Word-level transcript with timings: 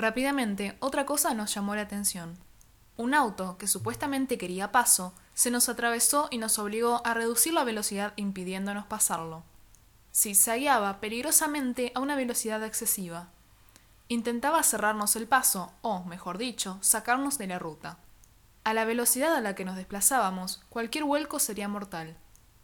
Rápidamente, 0.00 0.78
otra 0.80 1.04
cosa 1.04 1.34
nos 1.34 1.54
llamó 1.54 1.74
la 1.74 1.82
atención. 1.82 2.38
Un 2.96 3.12
auto, 3.12 3.58
que 3.58 3.66
supuestamente 3.66 4.38
quería 4.38 4.72
paso, 4.72 5.12
se 5.34 5.50
nos 5.50 5.68
atravesó 5.68 6.28
y 6.30 6.38
nos 6.38 6.58
obligó 6.58 7.02
a 7.04 7.12
reducir 7.12 7.52
la 7.52 7.64
velocidad 7.64 8.14
impidiéndonos 8.16 8.86
pasarlo. 8.86 9.42
Zigzagueaba 10.14 11.00
peligrosamente 11.00 11.92
a 11.94 12.00
una 12.00 12.16
velocidad 12.16 12.64
excesiva. 12.64 13.28
Intentaba 14.08 14.62
cerrarnos 14.62 15.16
el 15.16 15.26
paso, 15.26 15.70
o, 15.82 16.02
mejor 16.04 16.38
dicho, 16.38 16.78
sacarnos 16.80 17.36
de 17.36 17.48
la 17.48 17.58
ruta. 17.58 17.98
A 18.64 18.72
la 18.72 18.86
velocidad 18.86 19.36
a 19.36 19.42
la 19.42 19.54
que 19.54 19.66
nos 19.66 19.76
desplazábamos, 19.76 20.62
cualquier 20.70 21.04
vuelco 21.04 21.38
sería 21.40 21.68
mortal. 21.68 22.16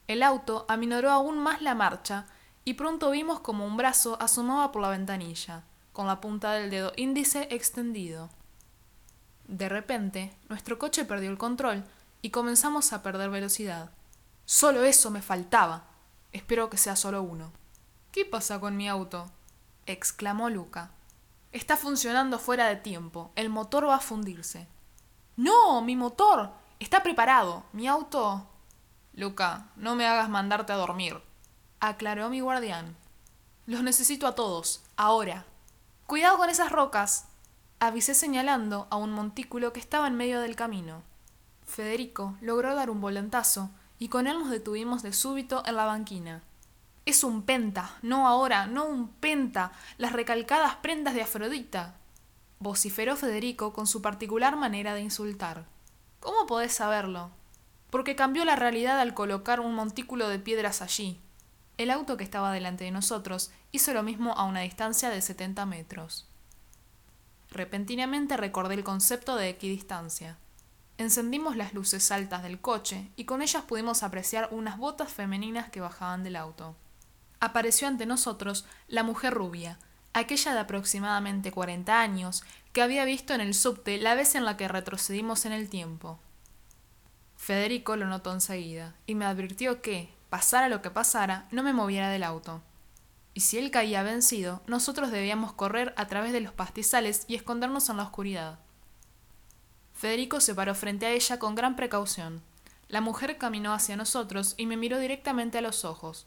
El 0.08 0.22
auto 0.22 0.64
aminoró 0.70 1.10
aún 1.10 1.36
más 1.36 1.60
la 1.60 1.74
marcha 1.74 2.24
y 2.64 2.74
pronto 2.74 3.10
vimos 3.10 3.40
como 3.40 3.66
un 3.66 3.76
brazo 3.76 4.16
asomaba 4.22 4.72
por 4.72 4.80
la 4.80 4.88
ventanilla, 4.88 5.64
con 5.96 6.06
la 6.06 6.20
punta 6.20 6.52
del 6.52 6.68
dedo 6.68 6.92
índice 6.96 7.48
extendido. 7.50 8.28
De 9.48 9.66
repente, 9.70 10.36
nuestro 10.50 10.78
coche 10.78 11.06
perdió 11.06 11.30
el 11.30 11.38
control 11.38 11.84
y 12.20 12.28
comenzamos 12.28 12.92
a 12.92 13.02
perder 13.02 13.30
velocidad. 13.30 13.92
Solo 14.44 14.84
eso 14.84 15.10
me 15.10 15.22
faltaba. 15.22 15.84
Espero 16.32 16.68
que 16.68 16.76
sea 16.76 16.96
solo 16.96 17.22
uno. 17.22 17.50
¿Qué 18.12 18.26
pasa 18.26 18.60
con 18.60 18.76
mi 18.76 18.90
auto? 18.90 19.30
exclamó 19.86 20.50
Luca. 20.50 20.90
Está 21.50 21.78
funcionando 21.78 22.38
fuera 22.38 22.66
de 22.66 22.76
tiempo. 22.76 23.32
El 23.34 23.48
motor 23.48 23.88
va 23.88 23.94
a 23.94 24.00
fundirse. 24.00 24.68
No, 25.36 25.80
mi 25.80 25.96
motor. 25.96 26.50
Está 26.78 27.02
preparado. 27.02 27.64
Mi 27.72 27.88
auto. 27.88 28.46
Luca, 29.14 29.68
no 29.76 29.94
me 29.94 30.06
hagas 30.06 30.28
mandarte 30.28 30.74
a 30.74 30.76
dormir, 30.76 31.22
aclaró 31.80 32.28
mi 32.28 32.40
guardián. 32.40 32.94
Los 33.64 33.82
necesito 33.82 34.26
a 34.26 34.34
todos, 34.34 34.82
ahora. 34.98 35.46
Cuidado 36.06 36.36
con 36.38 36.48
esas 36.48 36.70
rocas, 36.70 37.24
avisé 37.80 38.14
señalando 38.14 38.86
a 38.90 38.96
un 38.96 39.10
montículo 39.10 39.72
que 39.72 39.80
estaba 39.80 40.06
en 40.06 40.14
medio 40.14 40.40
del 40.40 40.54
camino. 40.54 41.02
Federico 41.66 42.36
logró 42.40 42.76
dar 42.76 42.90
un 42.90 43.00
volantazo 43.00 43.70
y 43.98 44.06
con 44.06 44.28
él 44.28 44.38
nos 44.38 44.50
detuvimos 44.50 45.02
de 45.02 45.12
súbito 45.12 45.64
en 45.66 45.74
la 45.74 45.84
banquina. 45.84 46.44
Es 47.06 47.24
un 47.24 47.42
penta, 47.42 47.96
no 48.02 48.28
ahora, 48.28 48.68
no 48.68 48.84
un 48.84 49.08
penta, 49.08 49.72
las 49.98 50.12
recalcadas 50.12 50.76
prendas 50.76 51.14
de 51.14 51.22
Afrodita. 51.22 51.96
vociferó 52.60 53.16
Federico 53.16 53.72
con 53.72 53.88
su 53.88 54.00
particular 54.00 54.54
manera 54.54 54.94
de 54.94 55.00
insultar. 55.00 55.64
¿Cómo 56.20 56.46
podés 56.46 56.72
saberlo? 56.72 57.30
Porque 57.90 58.14
cambió 58.14 58.44
la 58.44 58.54
realidad 58.54 59.00
al 59.00 59.12
colocar 59.12 59.58
un 59.58 59.74
montículo 59.74 60.28
de 60.28 60.38
piedras 60.38 60.82
allí. 60.82 61.20
El 61.78 61.90
auto 61.90 62.16
que 62.16 62.24
estaba 62.24 62.52
delante 62.52 62.84
de 62.84 62.92
nosotros 62.92 63.50
hizo 63.76 63.92
lo 63.94 64.02
mismo 64.02 64.32
a 64.32 64.44
una 64.44 64.60
distancia 64.60 65.10
de 65.10 65.22
70 65.22 65.64
metros. 65.66 66.26
Repentinamente 67.50 68.36
recordé 68.36 68.74
el 68.74 68.84
concepto 68.84 69.36
de 69.36 69.48
equidistancia. 69.48 70.36
Encendimos 70.98 71.56
las 71.56 71.74
luces 71.74 72.10
altas 72.10 72.42
del 72.42 72.60
coche 72.60 73.10
y 73.16 73.24
con 73.24 73.42
ellas 73.42 73.64
pudimos 73.64 74.02
apreciar 74.02 74.48
unas 74.50 74.78
botas 74.78 75.12
femeninas 75.12 75.70
que 75.70 75.80
bajaban 75.80 76.24
del 76.24 76.36
auto. 76.36 76.74
Apareció 77.38 77.86
ante 77.86 78.06
nosotros 78.06 78.64
la 78.88 79.02
mujer 79.02 79.34
rubia, 79.34 79.78
aquella 80.14 80.54
de 80.54 80.60
aproximadamente 80.60 81.52
40 81.52 82.00
años 82.00 82.42
que 82.72 82.80
había 82.80 83.04
visto 83.04 83.34
en 83.34 83.42
el 83.42 83.52
subte 83.52 83.98
la 83.98 84.14
vez 84.14 84.34
en 84.34 84.46
la 84.46 84.56
que 84.56 84.68
retrocedimos 84.68 85.44
en 85.44 85.52
el 85.52 85.68
tiempo. 85.68 86.18
Federico 87.36 87.96
lo 87.96 88.06
notó 88.06 88.32
enseguida 88.32 88.94
y 89.06 89.14
me 89.14 89.26
advirtió 89.26 89.82
que, 89.82 90.08
pasara 90.30 90.70
lo 90.70 90.80
que 90.80 90.90
pasara, 90.90 91.46
no 91.50 91.62
me 91.62 91.74
moviera 91.74 92.08
del 92.08 92.24
auto. 92.24 92.62
Y 93.36 93.40
si 93.40 93.58
él 93.58 93.70
caía 93.70 94.02
vencido, 94.02 94.62
nosotros 94.66 95.10
debíamos 95.10 95.52
correr 95.52 95.92
a 95.98 96.06
través 96.06 96.32
de 96.32 96.40
los 96.40 96.54
pastizales 96.54 97.26
y 97.28 97.34
escondernos 97.34 97.90
en 97.90 97.98
la 97.98 98.04
oscuridad. 98.04 98.60
Federico 99.92 100.40
se 100.40 100.54
paró 100.54 100.74
frente 100.74 101.04
a 101.04 101.10
ella 101.10 101.38
con 101.38 101.54
gran 101.54 101.76
precaución. 101.76 102.40
La 102.88 103.02
mujer 103.02 103.36
caminó 103.36 103.74
hacia 103.74 103.94
nosotros 103.94 104.54
y 104.56 104.64
me 104.64 104.78
miró 104.78 104.98
directamente 104.98 105.58
a 105.58 105.60
los 105.60 105.84
ojos. 105.84 106.26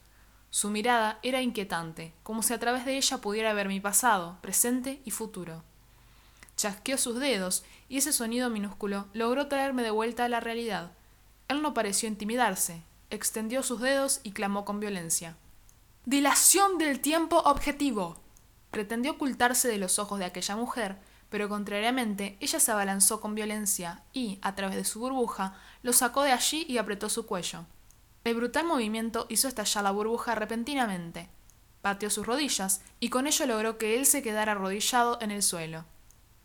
Su 0.52 0.70
mirada 0.70 1.18
era 1.24 1.42
inquietante, 1.42 2.14
como 2.22 2.44
si 2.44 2.54
a 2.54 2.60
través 2.60 2.86
de 2.86 2.98
ella 2.98 3.18
pudiera 3.18 3.54
ver 3.54 3.70
mi 3.70 3.80
pasado, 3.80 4.38
presente 4.42 5.02
y 5.04 5.10
futuro. 5.10 5.64
Chasqueó 6.58 7.00
sus 7.00 7.20
dedos 7.20 7.64
y 7.88 7.98
ese 7.98 8.14
sonido 8.14 8.52
minúsculo 8.52 9.08
logró 9.14 9.48
traerme 9.48 9.82
de 9.82 9.90
vuelta 9.90 10.26
a 10.26 10.30
la 10.30 10.42
realidad. 10.42 10.92
Él 11.48 11.64
no 11.64 11.74
pareció 11.74 12.08
intimidarse, 12.08 12.84
extendió 13.10 13.64
sus 13.64 13.82
dedos 13.82 14.20
y 14.22 14.34
clamó 14.34 14.64
con 14.64 14.80
violencia. 14.80 15.38
Dilación 16.10 16.80
del 16.80 17.02
tiempo 17.02 17.38
objetivo. 17.38 18.18
Pretendió 18.72 19.12
ocultarse 19.12 19.68
de 19.68 19.78
los 19.78 20.00
ojos 20.00 20.18
de 20.18 20.26
aquella 20.26 20.56
mujer, 20.56 20.98
pero 21.30 21.48
contrariamente 21.50 22.36
ella 22.40 22.60
se 22.60 22.72
abalanzó 22.72 23.22
con 23.22 23.36
violencia 23.36 24.02
y, 24.12 24.40
a 24.42 24.56
través 24.56 24.76
de 24.76 24.86
su 24.86 25.02
burbuja, 25.02 25.54
lo 25.84 25.94
sacó 25.94 26.24
de 26.24 26.32
allí 26.32 26.66
y 26.68 26.80
apretó 26.80 27.10
su 27.10 27.28
cuello. 27.28 27.68
El 28.24 28.38
brutal 28.38 28.66
movimiento 28.66 29.28
hizo 29.30 29.48
estallar 29.48 29.84
la 29.84 29.92
burbuja 29.92 30.34
repentinamente. 30.34 31.30
Pateó 31.84 32.10
sus 32.10 32.26
rodillas 32.26 32.82
y 33.00 33.10
con 33.10 33.28
ello 33.28 33.46
logró 33.46 33.78
que 33.78 33.96
él 33.96 34.08
se 34.08 34.24
quedara 34.24 34.54
arrodillado 34.54 35.20
en 35.22 35.30
el 35.30 35.44
suelo. 35.44 35.86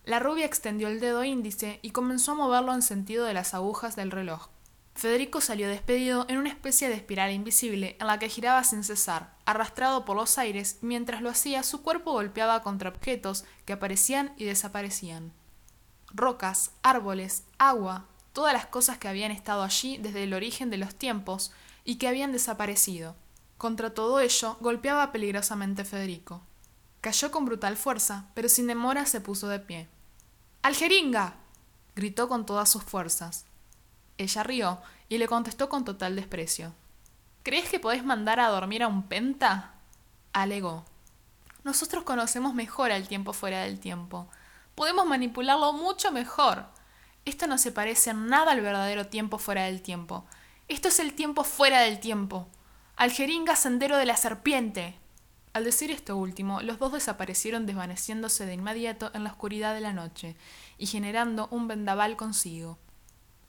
La 0.04 0.18
rubia 0.18 0.44
extendió 0.44 0.88
el 0.88 1.00
dedo 1.00 1.24
índice 1.24 1.78
y 1.80 1.92
comenzó 1.92 2.32
a 2.32 2.34
moverlo 2.34 2.74
en 2.74 2.82
sentido 2.82 3.24
de 3.24 3.32
las 3.32 3.54
agujas 3.54 3.96
del 3.96 4.10
reloj. 4.10 4.48
Federico 4.94 5.40
salió 5.40 5.68
despedido 5.68 6.24
en 6.28 6.38
una 6.38 6.50
especie 6.50 6.88
de 6.88 6.94
espiral 6.94 7.32
invisible 7.32 7.96
en 7.98 8.06
la 8.06 8.18
que 8.18 8.28
giraba 8.28 8.62
sin 8.62 8.84
cesar, 8.84 9.34
arrastrado 9.44 10.04
por 10.04 10.16
los 10.16 10.38
aires, 10.38 10.78
mientras 10.82 11.20
lo 11.20 11.30
hacía 11.30 11.64
su 11.64 11.82
cuerpo 11.82 12.12
golpeaba 12.12 12.62
contra 12.62 12.90
objetos 12.90 13.44
que 13.64 13.72
aparecían 13.72 14.32
y 14.36 14.44
desaparecían. 14.44 15.32
Rocas, 16.12 16.70
árboles, 16.82 17.42
agua, 17.58 18.06
todas 18.32 18.52
las 18.52 18.66
cosas 18.66 18.98
que 18.98 19.08
habían 19.08 19.32
estado 19.32 19.64
allí 19.64 19.98
desde 19.98 20.22
el 20.22 20.32
origen 20.32 20.70
de 20.70 20.76
los 20.76 20.94
tiempos 20.94 21.52
y 21.84 21.96
que 21.96 22.06
habían 22.06 22.30
desaparecido. 22.30 23.16
Contra 23.58 23.94
todo 23.94 24.20
ello 24.20 24.56
golpeaba 24.60 25.10
peligrosamente 25.10 25.84
Federico. 25.84 26.42
Cayó 27.00 27.32
con 27.32 27.44
brutal 27.44 27.76
fuerza, 27.76 28.26
pero 28.34 28.48
sin 28.48 28.68
demora 28.68 29.06
se 29.06 29.20
puso 29.20 29.48
de 29.48 29.58
pie. 29.58 29.88
¡Aljeringa! 30.62 31.36
gritó 31.96 32.28
con 32.28 32.46
todas 32.46 32.70
sus 32.70 32.84
fuerzas. 32.84 33.44
Ella 34.18 34.42
rió 34.42 34.80
y 35.08 35.18
le 35.18 35.28
contestó 35.28 35.68
con 35.68 35.84
total 35.84 36.16
desprecio. 36.16 36.72
¿Crees 37.42 37.68
que 37.68 37.80
podés 37.80 38.04
mandar 38.04 38.40
a 38.40 38.48
dormir 38.48 38.82
a 38.82 38.88
un 38.88 39.02
penta? 39.02 39.74
alegó. 40.32 40.84
Nosotros 41.62 42.04
conocemos 42.04 42.54
mejor 42.54 42.92
al 42.92 43.08
tiempo 43.08 43.32
fuera 43.32 43.62
del 43.62 43.80
tiempo. 43.80 44.28
Podemos 44.74 45.06
manipularlo 45.06 45.72
mucho 45.72 46.12
mejor. 46.12 46.66
Esto 47.24 47.46
no 47.46 47.58
se 47.58 47.72
parece 47.72 48.10
en 48.10 48.26
nada 48.26 48.52
al 48.52 48.60
verdadero 48.60 49.06
tiempo 49.06 49.38
fuera 49.38 49.64
del 49.64 49.80
tiempo. 49.82 50.26
Esto 50.68 50.88
es 50.88 50.98
el 51.00 51.14
tiempo 51.14 51.44
fuera 51.44 51.80
del 51.80 52.00
tiempo. 52.00 52.48
Al 52.96 53.10
jeringa 53.10 53.56
sendero 53.56 53.96
de 53.96 54.06
la 54.06 54.16
serpiente. 54.16 54.98
Al 55.52 55.64
decir 55.64 55.90
esto 55.90 56.16
último, 56.16 56.60
los 56.62 56.78
dos 56.78 56.92
desaparecieron 56.92 57.64
desvaneciéndose 57.64 58.44
de 58.44 58.54
inmediato 58.54 59.10
en 59.14 59.24
la 59.24 59.30
oscuridad 59.30 59.74
de 59.74 59.80
la 59.80 59.92
noche 59.92 60.36
y 60.78 60.86
generando 60.86 61.48
un 61.50 61.68
vendaval 61.68 62.16
consigo. 62.16 62.78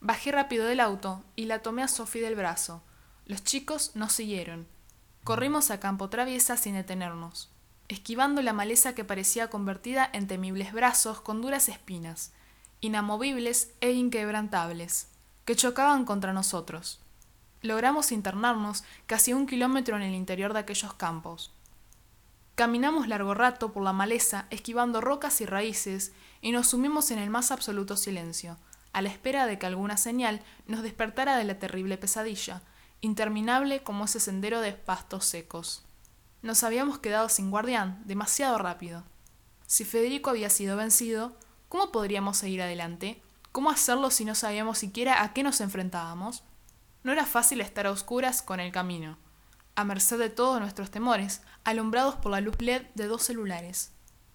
Bajé 0.06 0.32
rápido 0.32 0.68
del 0.68 0.82
auto 0.82 1.24
y 1.36 1.46
la 1.46 1.64
tomé 1.64 1.82
a 1.82 1.88
Sophie 1.88 2.22
del 2.22 2.36
brazo. 2.36 2.84
Los 3.26 3.44
chicos 3.44 3.96
nos 3.96 4.14
siguieron. 4.14 4.68
Corrimos 5.24 5.72
a 5.72 5.80
campo 5.80 6.10
traviesa 6.10 6.58
sin 6.58 6.76
detenernos, 6.76 7.50
esquivando 7.88 8.44
la 8.44 8.54
maleza 8.54 8.94
que 8.94 9.04
parecía 9.04 9.50
convertida 9.50 10.08
en 10.14 10.28
temibles 10.28 10.74
brazos 10.74 11.22
con 11.22 11.42
duras 11.42 11.70
espinas, 11.70 12.34
inamovibles 12.82 13.72
e 13.82 13.94
inquebrantables, 13.94 15.08
que 15.44 15.56
chocaban 15.56 16.06
contra 16.06 16.34
nosotros. 16.34 17.00
Logramos 17.64 18.12
internarnos 18.12 18.84
casi 19.08 19.34
un 19.34 19.48
kilómetro 19.48 19.96
en 19.96 20.04
el 20.04 20.14
interior 20.14 20.54
de 20.54 20.60
aquellos 20.60 20.94
campos. 20.94 21.52
Caminamos 22.54 23.08
largo 23.08 23.34
rato 23.34 23.74
por 23.74 23.82
la 23.82 23.92
maleza, 23.92 24.46
esquivando 24.52 25.02
rocas 25.02 25.42
y 25.42 25.48
raíces, 25.48 26.12
y 26.44 26.52
nos 26.52 26.68
sumimos 26.68 27.10
en 27.10 27.18
el 27.18 27.32
más 27.32 27.50
absoluto 27.50 27.98
silencio, 27.98 28.60
a 28.96 29.02
la 29.02 29.10
espera 29.10 29.46
de 29.46 29.60
que 29.60 29.66
alguna 29.66 29.98
señal 29.98 30.42
nos 30.68 30.82
despertara 30.82 31.36
de 31.36 31.44
la 31.44 31.60
terrible 31.60 31.98
pesadilla, 31.98 32.62
interminable 33.02 33.84
como 33.84 34.06
ese 34.06 34.22
sendero 34.22 34.62
de 34.62 34.72
pastos 34.72 35.26
secos. 35.26 35.84
Nos 36.42 36.64
habíamos 36.64 37.00
quedado 37.00 37.28
sin 37.28 37.52
guardián 37.52 38.02
demasiado 38.06 38.58
rápido. 38.58 39.04
Si 39.68 39.84
Federico 39.84 40.30
había 40.30 40.50
sido 40.50 40.78
vencido, 40.78 41.38
¿cómo 41.68 41.92
podríamos 41.92 42.38
seguir 42.38 42.62
adelante? 42.62 43.22
¿Cómo 43.52 43.70
hacerlo 43.70 44.12
si 44.12 44.24
no 44.24 44.34
sabíamos 44.34 44.78
siquiera 44.78 45.24
a 45.24 45.34
qué 45.34 45.44
nos 45.44 45.60
enfrentábamos? 45.60 46.44
No 47.04 47.12
era 47.12 47.26
fácil 47.26 47.60
estar 47.60 47.88
a 47.88 47.92
oscuras 47.92 48.42
con 48.42 48.62
el 48.62 48.72
camino, 48.72 49.18
a 49.76 49.84
merced 49.84 50.20
de 50.20 50.30
todos 50.30 50.62
nuestros 50.62 50.90
temores, 50.90 51.42
alumbrados 51.66 52.16
por 52.16 52.32
la 52.32 52.40
luz 52.40 52.56
LED 52.62 52.84
de 52.96 53.08
dos 53.08 53.24
celulares. 53.24 53.92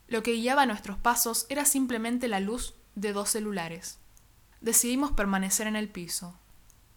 Lo 0.07 0.23
que 0.23 0.33
guiaba 0.33 0.67
nuestros 0.67 0.99
pasos 0.99 1.47
era 1.49 1.65
simplemente 1.65 2.29
la 2.29 2.41
luz 2.41 2.75
de 2.95 3.15
dos 3.15 3.31
celulares 3.31 4.01
decidimos 4.61 5.13
permanecer 5.13 5.67
en 5.67 5.77
el 5.77 5.89
piso. 5.89 6.35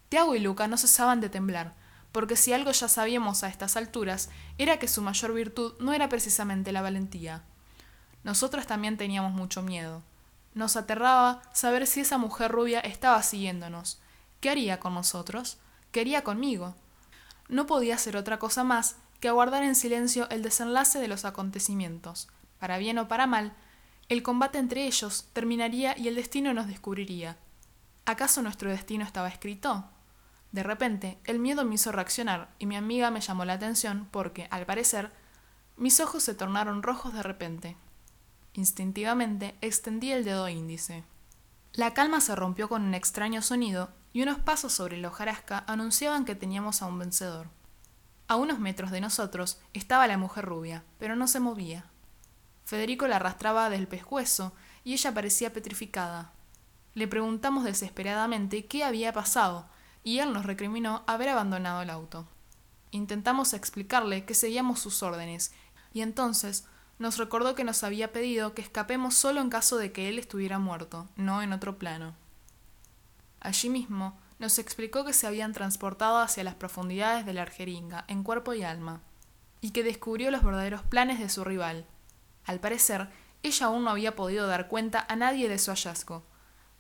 Tiago 0.10 0.36
y 0.36 0.40
Luca 0.40 0.68
no 0.68 0.78
cesaban 0.78 1.22
de 1.22 1.30
temblar, 1.30 1.76
porque 2.12 2.36
si 2.36 2.54
algo 2.54 2.72
ya 2.72 2.88
sabíamos 2.88 3.44
a 3.44 3.48
estas 3.48 3.76
alturas 3.76 4.30
era 4.58 4.78
que 4.78 4.88
su 4.88 5.02
mayor 5.02 5.34
virtud 5.34 5.74
no 5.80 5.94
era 5.94 6.10
precisamente 6.10 6.72
la 6.72 6.82
valentía. 6.82 7.44
Nosotros 8.24 8.68
también 8.68 8.98
teníamos 8.98 9.34
mucho 9.34 9.62
miedo. 9.62 10.04
Nos 10.54 10.76
aterraba 10.76 11.42
saber 11.52 11.88
si 11.88 12.02
esa 12.02 12.18
mujer 12.18 12.52
rubia 12.52 12.80
estaba 12.80 13.22
siguiéndonos. 13.24 14.00
¿Qué 14.40 14.50
haría 14.50 14.80
con 14.80 14.94
nosotros? 14.94 15.58
¿Qué 15.92 16.02
haría 16.02 16.24
conmigo? 16.24 16.76
No 17.50 17.66
podía 17.66 17.96
hacer 17.96 18.16
otra 18.16 18.40
cosa 18.40 18.64
más 18.64 18.98
que 19.20 19.30
aguardar 19.30 19.64
en 19.64 19.76
silencio 19.76 20.30
el 20.30 20.44
desenlace 20.44 21.00
de 21.00 21.08
los 21.08 21.26
acontecimientos. 21.26 22.28
Para 22.60 22.78
bien 22.78 22.98
o 23.00 23.08
para 23.08 23.26
mal, 23.26 23.54
el 24.10 24.22
combate 24.22 24.60
entre 24.60 24.86
ellos 24.86 25.26
terminaría 25.34 25.98
y 25.98 26.08
el 26.08 26.16
destino 26.16 26.54
nos 26.54 26.68
descubriría. 26.68 27.38
¿Acaso 28.06 28.42
nuestro 28.42 28.70
destino 28.70 29.06
estaba 29.06 29.30
escrito? 29.30 29.86
De 30.52 30.62
repente, 30.62 31.20
el 31.24 31.40
miedo 31.40 31.64
me 31.64 31.76
hizo 31.76 31.92
reaccionar 31.92 32.50
y 32.60 32.66
mi 32.66 32.76
amiga 32.76 33.10
me 33.12 33.22
llamó 33.22 33.46
la 33.46 33.54
atención 33.54 34.08
porque, 34.12 34.48
al 34.52 34.66
parecer, 34.66 35.12
mis 35.78 36.00
ojos 36.00 36.22
se 36.24 36.36
tornaron 36.36 36.84
rojos 36.84 37.14
de 37.14 37.24
repente. 37.24 37.78
Instintivamente 38.54 39.56
extendí 39.62 40.12
el 40.12 40.26
dedo 40.26 40.48
índice. 40.50 41.04
La 41.72 41.94
calma 41.94 42.22
se 42.22 42.36
rompió 42.36 42.70
con 42.70 42.84
un 42.84 42.94
extraño 42.94 43.42
sonido 43.42 43.90
y 44.12 44.22
unos 44.22 44.38
pasos 44.38 44.74
sobre 44.74 44.98
la 44.98 45.08
hojarasca 45.08 45.64
anunciaban 45.66 46.26
que 46.26 46.36
teníamos 46.36 46.82
a 46.82 46.86
un 46.86 47.00
vencedor. 47.00 47.48
A 48.28 48.36
unos 48.36 48.60
metros 48.60 48.92
de 48.92 49.02
nosotros 49.02 49.60
estaba 49.74 50.08
la 50.08 50.18
mujer 50.18 50.46
rubia, 50.46 50.84
pero 51.00 51.16
no 51.16 51.28
se 51.28 51.40
movía. 51.40 51.86
Federico 52.64 53.08
la 53.08 53.16
arrastraba 53.16 53.70
del 53.70 53.88
pescuezo 53.88 54.54
y 54.84 54.94
ella 54.94 55.14
parecía 55.14 55.52
petrificada. 55.52 56.32
Le 56.96 57.08
preguntamos 57.08 57.64
desesperadamente 57.64 58.66
qué 58.66 58.84
había 58.84 59.14
pasado 59.14 59.68
y 60.04 60.20
él 60.20 60.34
nos 60.34 60.46
recriminó 60.46 61.04
haber 61.08 61.30
abandonado 61.30 61.82
el 61.82 61.90
auto. 61.90 62.28
Intentamos 62.92 63.54
explicarle 63.54 64.26
que 64.26 64.36
seguíamos 64.36 64.80
sus 64.80 65.02
órdenes 65.02 65.52
y 65.94 66.02
entonces 66.02 66.66
nos 67.00 67.18
recordó 67.18 67.56
que 67.56 67.64
nos 67.64 67.84
había 67.84 68.12
pedido 68.12 68.54
que 68.54 68.62
escapemos 68.62 69.16
solo 69.16 69.42
en 69.42 69.50
caso 69.50 69.78
de 69.78 69.92
que 69.92 70.10
él 70.10 70.20
estuviera 70.20 70.60
muerto, 70.60 71.10
no 71.16 71.42
en 71.42 71.54
otro 71.54 71.78
plano. 71.80 72.16
Allí 73.40 73.70
mismo 73.70 74.18
nos 74.40 74.60
explicó 74.60 75.04
que 75.04 75.14
se 75.14 75.26
habían 75.26 75.54
transportado 75.54 76.20
hacia 76.20 76.44
las 76.44 76.56
profundidades 76.56 77.26
de 77.26 77.34
la 77.34 77.42
Argeringa, 77.42 78.06
en 78.08 78.24
cuerpo 78.24 78.54
y 78.54 78.64
alma, 78.64 79.02
y 79.62 79.72
que 79.72 79.84
descubrió 79.84 80.32
los 80.32 80.44
verdaderos 80.44 80.84
planes 80.84 81.20
de 81.20 81.30
su 81.30 81.44
rival. 81.44 81.86
Al 82.46 82.60
parecer, 82.60 83.10
ella 83.42 83.66
aún 83.68 83.84
no 83.84 83.90
había 83.90 84.16
podido 84.16 84.48
dar 84.48 84.68
cuenta 84.68 85.06
a 85.08 85.16
nadie 85.16 85.50
de 85.50 85.60
su 85.60 85.72
hallazgo, 85.72 86.24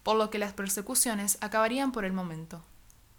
por 0.04 0.18
lo 0.18 0.30
que 0.30 0.38
las 0.38 0.54
persecuciones 0.54 1.38
acabarían 1.42 1.92
por 1.92 2.06
el 2.06 2.14
momento. 2.14 2.64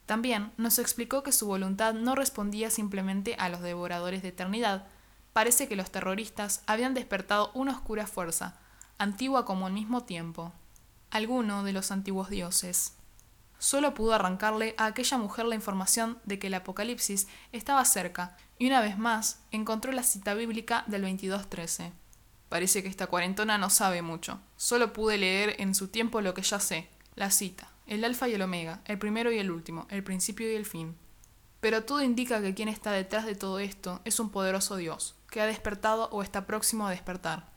También 0.06 0.52
nos 0.58 0.78
explicó 0.78 1.22
que 1.22 1.32
su 1.32 1.46
voluntad 1.46 1.94
no 1.94 2.14
respondía 2.14 2.70
simplemente 2.70 3.36
a 3.38 3.48
los 3.48 3.62
devoradores 3.62 4.22
de 4.22 4.28
eternidad, 4.28 4.86
parece 5.32 5.66
que 5.66 5.76
los 5.76 5.90
terroristas 5.90 6.62
habían 6.66 6.94
despertado 6.94 7.50
una 7.54 7.72
oscura 7.72 8.06
fuerza, 8.06 8.58
antigua 8.98 9.44
como 9.44 9.66
al 9.66 9.72
mismo 9.72 10.04
tiempo, 10.04 10.52
alguno 11.10 11.64
de 11.64 11.72
los 11.72 11.90
antiguos 11.90 12.28
dioses. 12.28 12.96
Solo 13.58 13.94
pudo 13.94 14.12
arrancarle 14.12 14.74
a 14.76 14.86
aquella 14.86 15.16
mujer 15.16 15.46
la 15.46 15.54
información 15.54 16.18
de 16.24 16.38
que 16.38 16.48
el 16.48 16.54
apocalipsis 16.54 17.28
estaba 17.52 17.84
cerca, 17.86 18.36
y 18.58 18.66
una 18.66 18.80
vez 18.82 18.98
más 18.98 19.40
encontró 19.50 19.90
la 19.90 20.02
cita 20.02 20.34
bíblica 20.34 20.84
del 20.86 21.04
22.13. 21.04 21.92
Parece 22.54 22.84
que 22.84 22.88
esta 22.88 23.08
cuarentona 23.08 23.58
no 23.58 23.68
sabe 23.68 24.00
mucho. 24.00 24.38
Solo 24.56 24.92
pude 24.92 25.18
leer 25.18 25.56
en 25.58 25.74
su 25.74 25.88
tiempo 25.88 26.20
lo 26.20 26.34
que 26.34 26.42
ya 26.42 26.60
sé, 26.60 26.88
la 27.16 27.32
cita, 27.32 27.72
el 27.88 28.04
alfa 28.04 28.28
y 28.28 28.34
el 28.34 28.42
omega, 28.42 28.80
el 28.84 28.96
primero 28.96 29.32
y 29.32 29.40
el 29.40 29.50
último, 29.50 29.88
el 29.90 30.04
principio 30.04 30.48
y 30.48 30.54
el 30.54 30.64
fin. 30.64 30.96
Pero 31.58 31.82
todo 31.82 32.00
indica 32.00 32.40
que 32.40 32.54
quien 32.54 32.68
está 32.68 32.92
detrás 32.92 33.26
de 33.26 33.34
todo 33.34 33.58
esto 33.58 34.00
es 34.04 34.20
un 34.20 34.30
poderoso 34.30 34.76
Dios, 34.76 35.16
que 35.32 35.40
ha 35.40 35.46
despertado 35.46 36.08
o 36.12 36.22
está 36.22 36.46
próximo 36.46 36.86
a 36.86 36.92
despertar. 36.92 37.50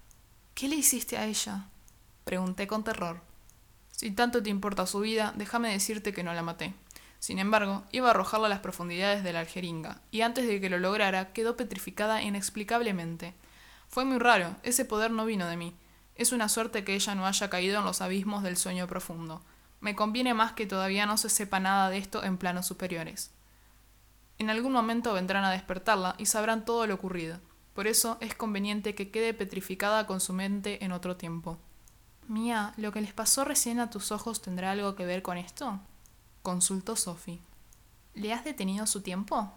¿Qué 0.56 0.68
le 0.68 0.78
hiciste 0.78 1.16
a 1.16 1.28
ella? 1.28 1.68
Pregunté 2.24 2.66
con 2.66 2.84
terror. 2.84 3.22
Si 3.92 4.10
tanto 4.10 4.42
te 4.42 4.50
importa 4.50 4.88
su 4.88 5.02
vida, 5.02 5.32
déjame 5.38 5.74
decirte 5.74 6.12
que 6.12 6.24
no 6.24 6.34
la 6.34 6.42
maté. 6.42 6.74
Sin 7.20 7.38
embargo, 7.38 7.84
iba 7.92 8.08
a 8.08 8.12
arrojarla 8.12 8.48
a 8.48 8.50
las 8.50 8.62
profundidades 8.62 9.24
de 9.24 9.32
la 9.32 9.42
aljeringa, 9.42 10.02
y 10.10 10.22
antes 10.22 10.48
de 10.48 10.60
que 10.60 10.72
lo 10.72 10.80
lograra, 10.80 11.34
quedó 11.34 11.56
petrificada 11.56 12.24
inexplicablemente. 12.24 13.36
Fue 13.88 14.06
muy 14.06 14.20
raro, 14.20 14.56
ese 14.64 14.86
poder 14.86 15.12
no 15.12 15.26
vino 15.26 15.48
de 15.48 15.58
mí. 15.58 15.76
Es 16.16 16.32
una 16.32 16.50
suerte 16.50 16.84
que 16.84 16.96
ella 16.96 17.16
no 17.16 17.26
haya 17.26 17.50
caído 17.50 17.80
en 17.80 17.86
los 17.86 18.02
abismos 18.02 18.44
del 18.44 18.58
sueño 18.58 18.88
profundo. 18.88 19.42
Me 19.80 19.96
conviene 19.96 20.34
más 20.34 20.54
que 20.54 20.66
todavía 20.66 21.06
no 21.06 21.18
se 21.18 21.30
sepa 21.30 21.60
nada 21.60 21.90
de 21.90 21.98
esto 21.98 22.24
en 22.24 22.38
planos 22.38 22.66
superiores. 22.66 23.32
En 24.40 24.50
algún 24.50 24.72
momento 24.72 25.14
vendrán 25.14 25.44
a 25.44 25.52
despertarla 25.52 26.16
y 26.18 26.26
sabrán 26.26 26.66
todo 26.66 26.86
lo 26.88 26.96
ocurrido. 26.96 27.40
Por 27.74 27.88
eso 27.88 28.18
es 28.22 28.34
conveniente 28.34 28.96
que 28.96 29.12
quede 29.12 29.34
petrificada 29.34 30.08
con 30.08 30.20
su 30.20 30.34
mente 30.34 30.84
en 30.84 30.92
otro 30.92 31.16
tiempo. 31.16 31.60
Mía, 32.28 32.74
¿lo 32.78 32.92
que 32.92 33.02
les 33.02 33.14
pasó 33.14 33.46
recién 33.46 33.80
a 33.80 33.90
tus 33.90 34.12
ojos 34.12 34.42
tendrá 34.42 34.72
algo 34.72 34.96
que 34.96 35.06
ver 35.06 35.22
con 35.22 35.38
esto? 35.38 35.80
consultó 36.42 36.96
Sophie. 36.96 37.40
¿Le 38.16 38.34
has 38.34 38.44
detenido 38.44 38.88
su 38.88 39.02
tiempo? 39.02 39.52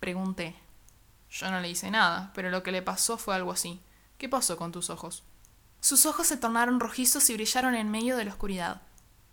Pregunté. 0.00 0.56
Yo 1.32 1.50
no 1.50 1.60
le 1.60 1.70
hice 1.70 1.90
nada, 1.90 2.30
pero 2.34 2.50
lo 2.50 2.62
que 2.62 2.72
le 2.72 2.82
pasó 2.82 3.16
fue 3.16 3.34
algo 3.34 3.52
así. 3.52 3.80
¿Qué 4.18 4.28
pasó 4.28 4.58
con 4.58 4.70
tus 4.70 4.90
ojos? 4.90 5.24
Sus 5.80 6.04
ojos 6.04 6.26
se 6.26 6.36
tornaron 6.36 6.78
rojizos 6.78 7.28
y 7.30 7.34
brillaron 7.34 7.74
en 7.74 7.90
medio 7.90 8.18
de 8.18 8.26
la 8.26 8.32
oscuridad, 8.32 8.82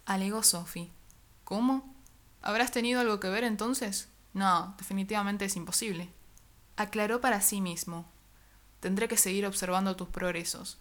alegó 0.06 0.42
Sophie. 0.42 0.94
¿Cómo? 1.44 1.94
¿Habrás 2.42 2.72
tenido 2.72 3.02
algo 3.02 3.20
que 3.20 3.28
ver 3.28 3.44
entonces? 3.44 4.08
No, 4.34 4.76
definitivamente 4.78 5.44
es 5.44 5.58
imposible. 5.58 6.10
Aclaró 6.78 7.20
para 7.20 7.42
sí 7.42 7.60
mismo. 7.60 8.10
Tendré 8.80 9.10
que 9.10 9.18
seguir 9.18 9.46
observando 9.46 9.98
tus 9.98 10.08
progresos. 10.08 10.80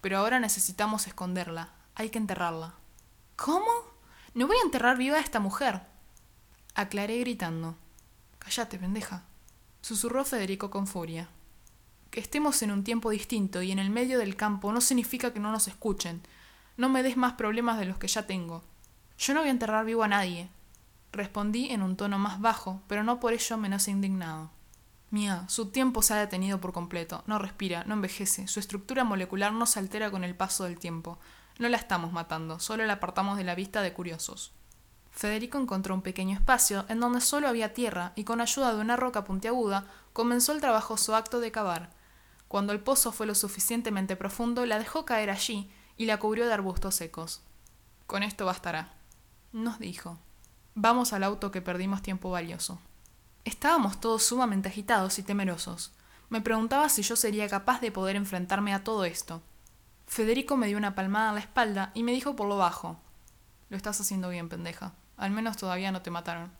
Pero 0.00 0.18
ahora 0.18 0.40
necesitamos 0.40 1.06
esconderla. 1.06 1.70
Hay 1.94 2.10
que 2.10 2.18
enterrarla. 2.18 2.74
¿Cómo? 3.36 3.70
No 4.34 4.48
voy 4.48 4.56
a 4.56 4.64
enterrar 4.64 4.98
viva 4.98 5.18
a 5.18 5.20
esta 5.20 5.38
mujer. 5.38 5.82
Aclaré 6.74 7.18
gritando. 7.20 7.76
Cállate, 8.40 8.78
pendeja. 8.78 9.22
Susurró 9.86 10.24
Federico 10.24 10.68
con 10.68 10.88
furia. 10.88 11.28
Que 12.10 12.18
estemos 12.18 12.60
en 12.62 12.72
un 12.72 12.82
tiempo 12.82 13.10
distinto 13.10 13.62
y 13.62 13.70
en 13.70 13.78
el 13.78 13.88
medio 13.88 14.18
del 14.18 14.34
campo 14.34 14.72
no 14.72 14.80
significa 14.80 15.32
que 15.32 15.38
no 15.38 15.52
nos 15.52 15.68
escuchen. 15.68 16.22
No 16.76 16.88
me 16.88 17.04
des 17.04 17.16
más 17.16 17.34
problemas 17.34 17.78
de 17.78 17.84
los 17.84 17.96
que 17.96 18.08
ya 18.08 18.26
tengo. 18.26 18.64
Yo 19.16 19.32
no 19.32 19.42
voy 19.42 19.48
a 19.48 19.52
enterrar 19.52 19.84
vivo 19.84 20.02
a 20.02 20.08
nadie. 20.08 20.48
Respondí 21.12 21.70
en 21.70 21.82
un 21.82 21.96
tono 21.96 22.18
más 22.18 22.40
bajo, 22.40 22.82
pero 22.88 23.04
no 23.04 23.20
por 23.20 23.32
ello 23.32 23.56
menos 23.58 23.86
indignado. 23.86 24.50
Mía, 25.10 25.44
su 25.46 25.66
tiempo 25.66 26.02
se 26.02 26.14
ha 26.14 26.16
detenido 26.16 26.60
por 26.60 26.72
completo, 26.72 27.22
no 27.28 27.38
respira, 27.38 27.84
no 27.84 27.94
envejece, 27.94 28.48
su 28.48 28.58
estructura 28.58 29.04
molecular 29.04 29.52
no 29.52 29.66
se 29.66 29.78
altera 29.78 30.10
con 30.10 30.24
el 30.24 30.34
paso 30.34 30.64
del 30.64 30.80
tiempo. 30.80 31.20
No 31.60 31.68
la 31.68 31.76
estamos 31.76 32.10
matando, 32.10 32.58
solo 32.58 32.84
la 32.86 32.94
apartamos 32.94 33.38
de 33.38 33.44
la 33.44 33.54
vista 33.54 33.82
de 33.82 33.92
curiosos. 33.92 34.50
Federico 35.16 35.56
encontró 35.58 35.94
un 35.94 36.02
pequeño 36.02 36.36
espacio 36.36 36.84
en 36.90 37.00
donde 37.00 37.22
solo 37.22 37.48
había 37.48 37.72
tierra 37.72 38.12
y 38.16 38.24
con 38.24 38.42
ayuda 38.42 38.74
de 38.74 38.80
una 38.82 38.96
roca 38.96 39.24
puntiaguda 39.24 39.86
comenzó 40.12 40.52
el 40.52 40.60
trabajoso 40.60 41.16
acto 41.16 41.40
de 41.40 41.50
cavar. 41.50 41.88
Cuando 42.48 42.74
el 42.74 42.80
pozo 42.80 43.12
fue 43.12 43.26
lo 43.26 43.34
suficientemente 43.34 44.14
profundo, 44.14 44.66
la 44.66 44.78
dejó 44.78 45.06
caer 45.06 45.30
allí 45.30 45.70
y 45.96 46.04
la 46.04 46.18
cubrió 46.18 46.46
de 46.46 46.52
arbustos 46.52 46.96
secos. 46.96 47.40
Con 48.06 48.22
esto 48.22 48.44
bastará, 48.44 48.92
nos 49.52 49.78
dijo. 49.78 50.18
Vamos 50.74 51.14
al 51.14 51.24
auto 51.24 51.50
que 51.50 51.62
perdimos 51.62 52.02
tiempo 52.02 52.30
valioso. 52.30 52.78
Estábamos 53.46 53.98
todos 53.98 54.22
sumamente 54.22 54.68
agitados 54.68 55.18
y 55.18 55.22
temerosos. 55.22 55.92
Me 56.28 56.42
preguntaba 56.42 56.90
si 56.90 57.00
yo 57.00 57.16
sería 57.16 57.48
capaz 57.48 57.80
de 57.80 57.90
poder 57.90 58.16
enfrentarme 58.16 58.74
a 58.74 58.84
todo 58.84 59.06
esto. 59.06 59.40
Federico 60.06 60.58
me 60.58 60.66
dio 60.66 60.76
una 60.76 60.94
palmada 60.94 61.30
en 61.30 61.36
la 61.36 61.40
espalda 61.40 61.90
y 61.94 62.02
me 62.02 62.12
dijo 62.12 62.36
por 62.36 62.48
lo 62.48 62.58
bajo 62.58 63.00
Lo 63.70 63.78
estás 63.78 63.98
haciendo 63.98 64.28
bien, 64.28 64.50
pendeja. 64.50 64.92
Al 65.16 65.30
menos 65.30 65.56
todavía 65.56 65.92
no 65.92 66.02
te 66.02 66.10
mataron. 66.10 66.50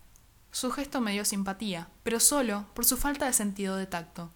Su 0.50 0.70
gesto 0.70 1.00
me 1.00 1.12
dio 1.12 1.24
simpatía, 1.24 1.88
pero 2.02 2.20
solo 2.20 2.66
por 2.74 2.84
su 2.84 2.96
falta 2.96 3.26
de 3.26 3.32
sentido 3.32 3.76
de 3.76 3.86
tacto. 3.86 4.30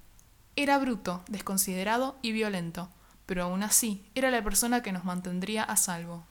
Era 0.56 0.76
bruto, 0.78 1.22
desconsiderado 1.28 2.18
y 2.20 2.32
violento, 2.32 2.90
pero 3.24 3.44
aún 3.44 3.62
así 3.62 4.10
era 4.14 4.30
la 4.30 4.42
persona 4.42 4.82
que 4.82 4.92
nos 4.92 5.04
mantendría 5.04 5.62
a 5.62 5.76
salvo. 5.76 6.18